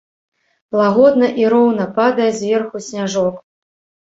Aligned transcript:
Лагодна 0.79 1.27
і 1.43 1.45
роўна 1.55 1.85
падае 1.99 2.29
зверху 2.41 2.77
сняжок. 2.87 3.35